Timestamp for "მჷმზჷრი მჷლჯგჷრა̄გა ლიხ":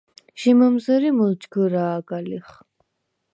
0.57-2.47